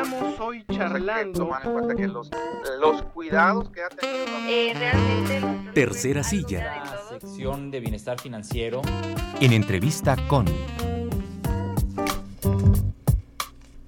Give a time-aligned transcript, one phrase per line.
[0.00, 1.50] Estamos hoy charlando.
[1.96, 2.30] que los,
[2.80, 4.26] los cuidados que ha tenido.
[4.48, 5.72] Eh, realmente.
[5.74, 6.84] Tercera silla.
[6.84, 8.80] La sección de bienestar financiero.
[9.40, 10.46] En entrevista con.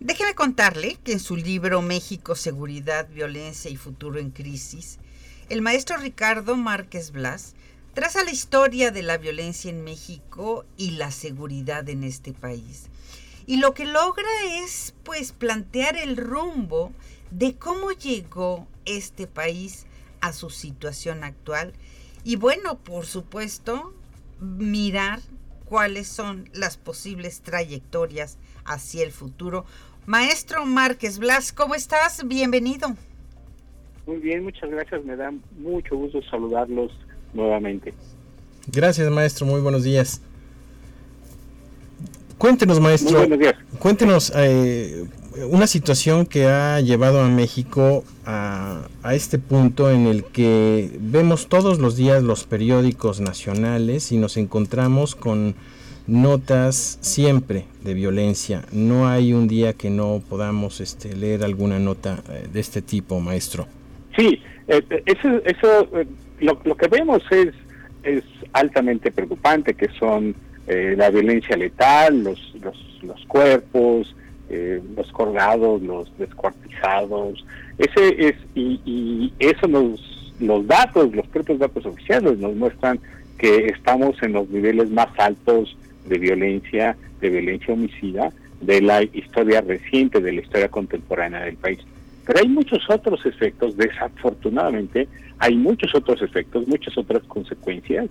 [0.00, 4.98] Déjeme contarle que en su libro México, Seguridad, Violencia y Futuro en Crisis,
[5.48, 7.54] el maestro Ricardo Márquez Blas
[7.94, 12.90] traza la historia de la violencia en México y la seguridad en este país.
[13.50, 14.28] Y lo que logra
[14.62, 16.92] es pues plantear el rumbo
[17.32, 19.86] de cómo llegó este país
[20.20, 21.72] a su situación actual
[22.22, 23.92] y bueno, por supuesto,
[24.38, 25.18] mirar
[25.64, 29.64] cuáles son las posibles trayectorias hacia el futuro.
[30.06, 32.28] Maestro Márquez Blas, ¿cómo estás?
[32.28, 32.94] Bienvenido.
[34.06, 35.04] Muy bien, muchas gracias.
[35.04, 36.92] Me da mucho gusto saludarlos
[37.34, 37.94] nuevamente.
[38.68, 39.44] Gracias, maestro.
[39.44, 40.22] Muy buenos días.
[42.40, 43.18] Cuéntenos, maestro.
[43.80, 45.04] Cuéntenos eh,
[45.50, 51.48] una situación que ha llevado a México a, a, este punto en el que vemos
[51.48, 55.54] todos los días los periódicos nacionales y nos encontramos con
[56.06, 58.62] notas siempre de violencia.
[58.72, 63.20] No hay un día que no podamos este, leer alguna nota eh, de este tipo,
[63.20, 63.66] maestro.
[64.16, 65.88] Sí, eh, eso, eso
[66.40, 67.52] lo, lo que vemos es,
[68.02, 70.34] es altamente preocupante, que son
[70.70, 74.14] eh, la violencia letal, los, los, los cuerpos,
[74.48, 77.44] eh, los colgados, los descuartizados.
[77.76, 83.00] Ese es, y, y eso nos, los datos, los propios datos oficiales nos muestran
[83.36, 85.76] que estamos en los niveles más altos
[86.06, 91.80] de violencia, de violencia homicida de la historia reciente, de la historia contemporánea del país.
[92.26, 98.08] Pero hay muchos otros efectos, desafortunadamente, hay muchos otros efectos, muchas otras consecuencias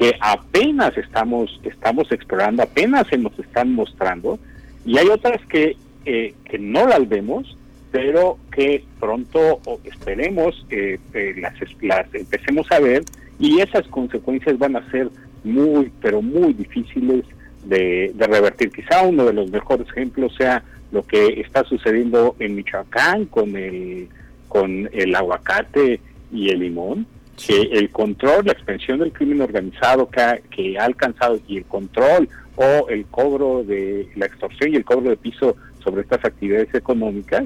[0.00, 4.38] que apenas estamos, estamos explorando, apenas se nos están mostrando,
[4.86, 7.54] y hay otras que, eh, que no las vemos,
[7.92, 13.04] pero que pronto esperemos eh, eh, las, las empecemos a ver
[13.38, 15.10] y esas consecuencias van a ser
[15.44, 17.26] muy, pero muy difíciles
[17.66, 18.70] de, de, revertir.
[18.70, 20.62] Quizá uno de los mejores ejemplos sea
[20.92, 24.08] lo que está sucediendo en Michoacán con el,
[24.48, 26.00] con el aguacate
[26.32, 27.06] y el limón,
[27.46, 31.64] que el control, la expansión del crimen organizado que ha, que ha alcanzado y el
[31.64, 36.74] control o el cobro de la extorsión y el cobro de piso sobre estas actividades
[36.74, 37.44] económicas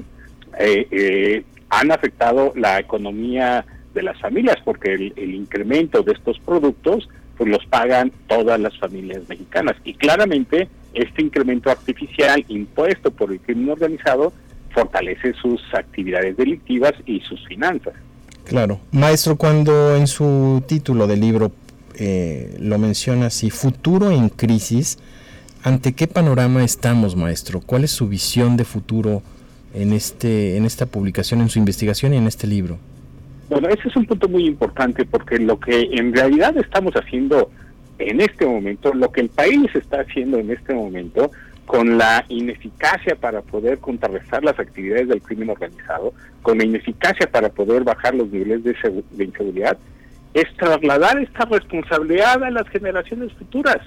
[0.59, 6.39] eh, eh, han afectado la economía de las familias porque el, el, incremento de estos
[6.39, 7.07] productos
[7.37, 13.39] pues los pagan todas las familias mexicanas y claramente este incremento artificial impuesto por el
[13.39, 14.33] crimen organizado
[14.71, 17.93] fortalece sus actividades delictivas y sus finanzas.
[18.45, 18.79] Claro.
[18.91, 21.51] Maestro, cuando en su título del libro
[21.97, 24.97] eh, lo menciona así, futuro en crisis,
[25.63, 27.61] ¿ante qué panorama estamos, maestro?
[27.61, 29.21] ¿Cuál es su visión de futuro
[29.73, 32.77] en, este, en esta publicación, en su investigación y en este libro?
[33.49, 37.49] Bueno, ese es un punto muy importante porque lo que en realidad estamos haciendo
[37.99, 41.31] en este momento, lo que el país está haciendo en este momento,
[41.65, 47.49] con la ineficacia para poder contrarrestar las actividades del crimen organizado, con la ineficacia para
[47.49, 49.77] poder bajar los niveles de, inseguridad,
[50.33, 53.77] es trasladar esta responsabilidad a las generaciones futuras.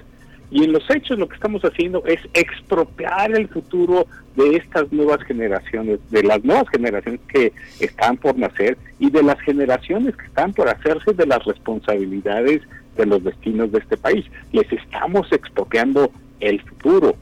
[0.51, 5.21] Y en los hechos lo que estamos haciendo es expropiar el futuro de estas nuevas
[5.23, 10.53] generaciones, de las nuevas generaciones que están por nacer y de las generaciones que están
[10.53, 12.63] por hacerse de las responsabilidades
[12.97, 14.25] de los destinos de este país.
[14.51, 17.15] Les estamos expropiando el futuro.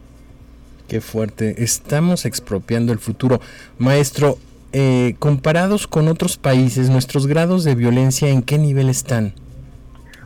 [0.88, 1.56] Qué fuerte.
[1.64, 3.42] Estamos expropiando el futuro.
[3.78, 4.38] Maestro,
[4.72, 9.34] eh, comparados con otros países, ¿nuestros grados de violencia en qué nivel están?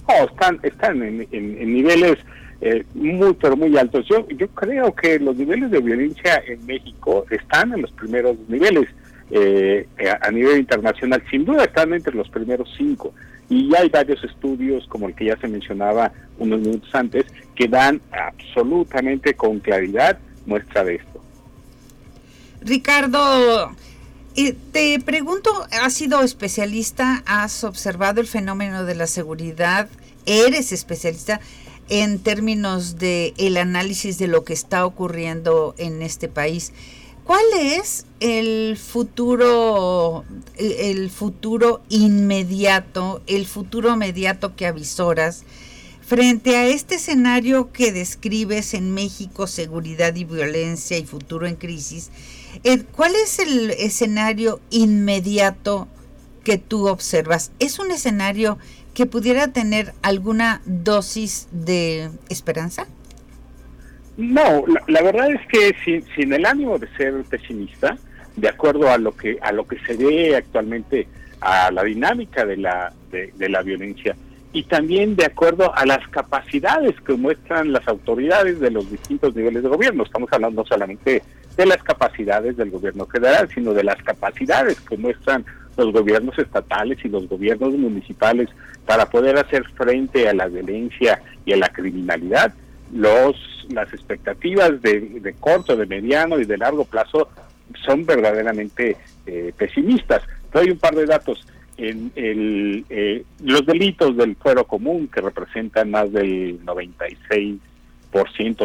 [0.05, 1.27] Oh, están, están en,
[1.73, 2.17] niveles
[2.61, 4.05] eh, muy, pero muy altos.
[4.07, 8.87] Yo, yo creo que los niveles de violencia en México están en los primeros niveles.
[9.33, 9.87] Eh,
[10.21, 13.13] a nivel internacional, sin duda están entre los primeros cinco.
[13.49, 18.01] Y hay varios estudios, como el que ya se mencionaba unos minutos antes, que dan
[18.11, 20.19] absolutamente con claridad
[20.51, 21.23] muestra de esto.
[22.61, 23.71] Ricardo,
[24.35, 29.89] eh, te pregunto, has sido especialista, has observado el fenómeno de la seguridad,
[30.25, 31.39] eres especialista
[31.89, 36.73] en términos de el análisis de lo que está ocurriendo en este país.
[37.23, 40.25] ¿Cuál es el futuro,
[40.57, 45.45] el futuro inmediato, el futuro inmediato que avisoras?
[46.11, 52.11] Frente a este escenario que describes en México, seguridad y violencia y futuro en crisis,
[52.65, 55.87] eh, ¿cuál es el escenario inmediato
[56.43, 57.53] que tú observas?
[57.59, 58.57] ¿Es un escenario
[58.93, 62.87] que pudiera tener alguna dosis de esperanza?
[64.17, 67.97] No, la, verdad es que sin, sin, el ánimo de ser pesimista,
[68.35, 71.07] de acuerdo a lo que a lo que se ve actualmente
[71.39, 74.13] a la dinámica de la de, la violencia
[74.53, 79.63] y también de acuerdo a las capacidades que muestran las autoridades de los distintos niveles
[79.63, 80.03] de gobierno.
[80.03, 81.23] Estamos hablando solamente
[81.55, 85.45] de las capacidades del gobierno federal, sino de las capacidades que muestran
[85.77, 88.49] los gobiernos estatales y los gobiernos municipales
[88.85, 92.53] para poder hacer frente a la violencia y a la criminalidad.
[92.93, 93.37] Los
[93.69, 97.29] las expectativas de, corto, de mediano y de largo plazo
[97.85, 100.23] son verdaderamente eh, pesimistas.
[100.51, 101.45] Doy un par de datos.
[101.83, 107.59] En el, eh, los delitos del fuero común, que representan más del 96%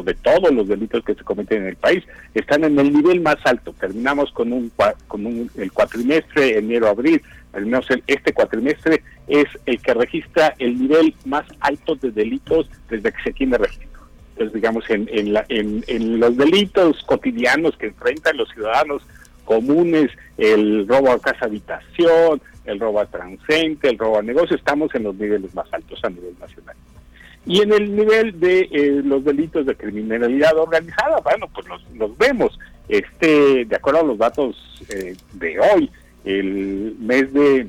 [0.02, 2.04] de todos los delitos que se cometen en el país,
[2.34, 3.72] están en el nivel más alto.
[3.72, 4.70] Terminamos con un,
[5.08, 7.22] con un el cuatrimestre, enero-abril,
[7.54, 13.12] al menos este cuatrimestre es el que registra el nivel más alto de delitos desde
[13.12, 13.96] que se tiene registro
[14.36, 19.02] pues digamos, en, en, la, en, en los delitos cotidianos que enfrentan los ciudadanos
[19.46, 24.94] comunes, el robo a casa habitación, el robo a transcente, el robo a negocio, estamos
[24.94, 26.76] en los niveles más altos a nivel nacional.
[27.46, 32.18] Y en el nivel de eh, los delitos de criminalidad organizada, bueno, pues los, los
[32.18, 32.58] vemos.
[32.88, 35.90] Este, de acuerdo a los datos eh, de hoy,
[36.24, 37.68] el mes de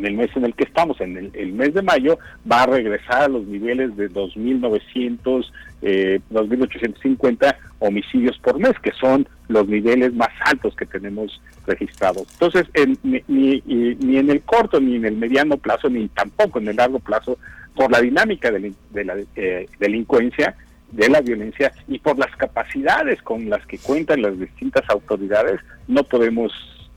[0.00, 2.18] en el mes en el que estamos, en el, mes de mayo,
[2.50, 5.50] va a regresar a los niveles de 2.900,
[5.82, 12.26] eh, 2.850 homicidios por mes, que son los niveles más altos que tenemos registrados.
[12.32, 12.66] Entonces,
[13.02, 13.22] ni,
[13.66, 17.38] ni, en el corto, ni en el mediano plazo, ni tampoco en el largo plazo,
[17.74, 18.72] por la dinámica de,
[19.04, 20.56] la eh, delincuencia,
[20.92, 26.04] de la violencia y por las capacidades con las que cuentan las distintas autoridades, no
[26.04, 26.52] podemos,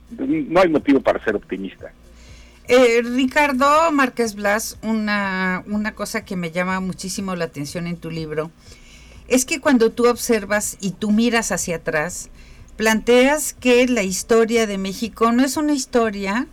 [0.10, 1.92] no hay motivo para ser optimista.
[2.68, 8.10] Eh, Ricardo Márquez Blas, una, una cosa que me llama muchísimo la atención en tu
[8.10, 8.52] libro
[9.28, 12.30] es que cuando tú observas y tú miras hacia atrás,
[12.76, 16.48] planteas que la historia de México no es una historia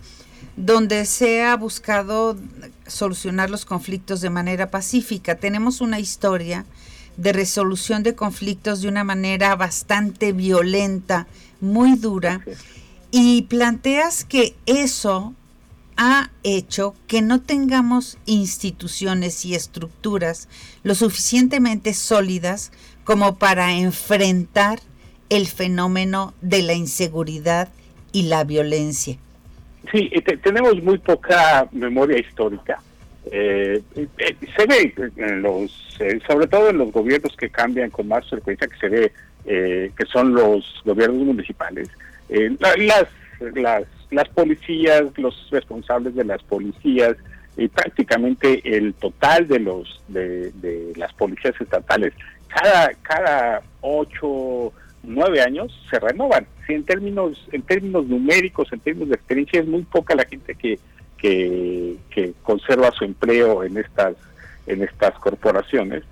[0.57, 2.37] donde se ha buscado
[2.87, 5.37] solucionar los conflictos de manera pacífica.
[5.37, 6.67] Tenemos una historia
[7.17, 11.27] de resolución de conflictos de una manera bastante violenta,
[11.61, 12.41] muy dura,
[13.11, 15.35] y planteas que eso
[15.97, 20.49] ha hecho que no tengamos instituciones y estructuras
[20.83, 22.73] lo suficientemente sólidas
[23.05, 24.81] como para enfrentar
[25.31, 27.69] el fenómeno de la inseguridad
[28.13, 29.17] y la violencia.
[29.91, 30.11] Sí,
[30.43, 32.81] tenemos muy poca memoria histórica.
[33.31, 38.09] Eh, eh, se ve en los, eh, sobre todo en los gobiernos que cambian con
[38.09, 39.13] más frecuencia, que se ve
[39.43, 41.89] que son los gobiernos municipales.
[42.59, 43.07] las,
[43.55, 47.17] las las policías, los responsables de las policías
[47.57, 52.13] y prácticamente el total de los de, las policías estatales
[52.49, 56.47] cada cada ocho nueve años se renovan.
[56.67, 60.55] Si en términos en términos numéricos, en términos de experiencia es muy poca la gente
[60.55, 60.79] que
[61.21, 64.17] que, conserva su empleo en estas
[64.67, 66.03] en estas corporaciones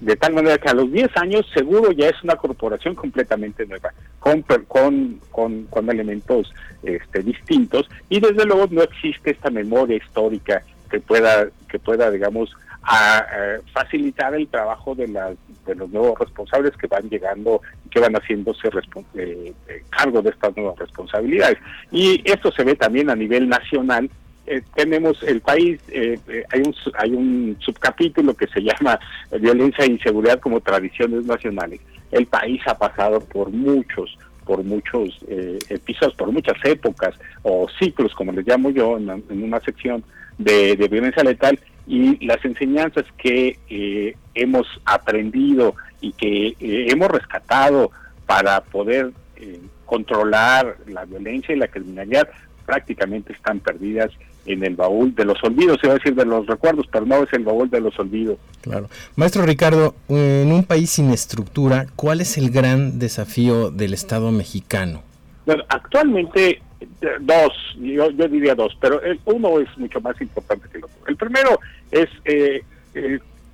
[0.00, 3.92] de tal manera que a los 10 años seguro ya es una corporación completamente nueva,
[4.20, 6.52] con, con, con, elementos
[6.84, 12.54] este, distintos y desde luego no existe esta memoria histórica que pueda, que pueda digamos,
[12.86, 13.26] a,
[13.72, 15.36] facilitar el trabajo de, las,
[15.66, 20.30] de los nuevos responsables que van llegando y que van haciéndose eh, eh, cargo de
[20.30, 21.58] estas nuevas responsabilidades.
[21.90, 24.08] Y esto se ve también a nivel nacional
[24.46, 28.98] eh, tenemos el país, eh, eh, hay, un, hay un subcapítulo que se llama
[29.40, 31.80] Violencia e Inseguridad como Tradiciones Nacionales.
[32.12, 35.18] El país ha pasado por muchos, por muchos
[35.68, 40.04] episodios, por muchas épocas o ciclos, como les llamo yo, en, una sección
[40.38, 47.90] de, violencia letal y las enseñanzas que hemos aprendido y que hemos rescatado
[48.26, 49.12] para poder
[49.84, 52.28] controlar la violencia y la criminalidad
[52.64, 54.10] prácticamente están perdidas
[54.46, 57.22] en el baúl de los olvidos, se va a decir de los recuerdos, pero no
[57.22, 58.38] es el baúl de los olvidos.
[58.60, 58.88] Claro.
[59.16, 65.02] Maestro Ricardo, en un país sin estructura, ¿cuál es el gran desafío del Estado mexicano?
[65.46, 66.60] Bueno, actualmente
[67.20, 70.96] dos, yo, diría dos, pero el, uno es mucho más importante que el otro.
[71.06, 72.62] El primero es eh,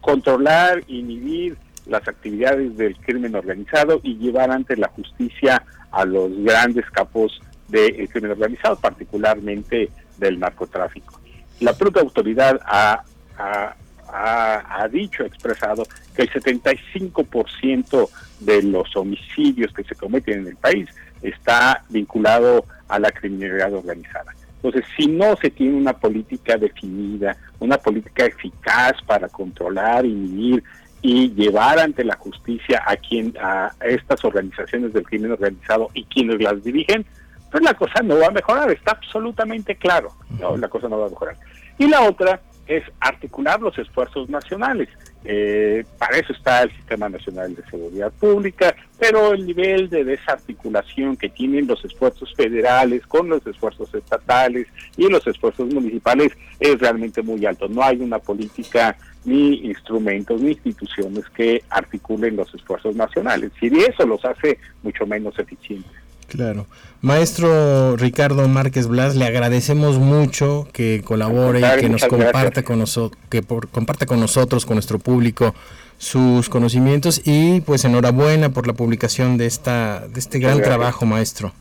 [0.01, 6.89] controlar, inhibir las actividades del crimen organizado y llevar ante la justicia a los grandes
[6.91, 11.21] capos del crimen organizado, particularmente del narcotráfico.
[11.61, 13.05] La propia autoridad ha,
[13.39, 18.09] ha, dicho, ha expresado que el 75%
[18.41, 20.89] de los homicidios que se cometen en el país
[21.23, 24.35] está vinculado a la criminalidad organizada.
[24.63, 30.63] Entonces, si no se tiene una política definida, una política eficaz para controlar, inhibir
[31.01, 36.41] y llevar ante la justicia a quien a estas organizaciones del crimen organizado y quienes
[36.41, 37.05] las dirigen,
[37.51, 41.07] pues la cosa no va a mejorar, está absolutamente claro, no, la cosa no va
[41.07, 41.37] a mejorar.
[41.79, 44.89] Y la otra es articular los esfuerzos nacionales.
[45.25, 51.17] Eh, para eso está el Sistema Nacional de Seguridad Pública, pero el nivel de desarticulación
[51.17, 54.67] que tienen los esfuerzos federales con los esfuerzos estatales
[54.97, 57.69] y los esfuerzos municipales es realmente muy alto.
[57.69, 63.53] No hay una política ni instrumentos ni instituciones que articulen los esfuerzos nacionales.
[63.61, 66.02] Y eso los hace mucho menos eficientes.
[66.33, 66.67] Claro.
[67.03, 73.21] Maestro Ricardo Márquez Blas, le agradecemos mucho que colabore y que nos comparta con nosotros,
[73.29, 75.55] que por, comparta con nosotros, con nuestro público,
[75.99, 81.53] sus conocimientos y pues enhorabuena por la publicación de esta de este gran trabajo, maestro.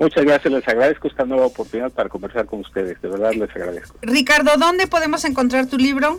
[0.00, 3.96] Muchas gracias, les agradezco esta nueva oportunidad para conversar con ustedes, de verdad les agradezco.
[4.02, 6.18] Ricardo, ¿dónde podemos encontrar tu libro?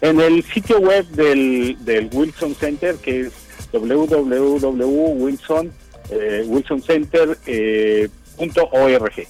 [0.00, 3.32] En el sitio web del, del Wilson Center, que es
[3.72, 7.38] www.wilson eh, wilsoncenter.org.
[7.46, 9.28] Eh,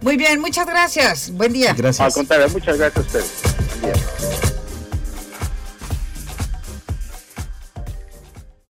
[0.00, 1.30] Muy bien, muchas gracias.
[1.32, 1.74] Buen día.
[1.76, 2.06] Gracias.
[2.06, 3.30] Al contrario, muchas gracias a ustedes.
[3.80, 4.45] Buen día.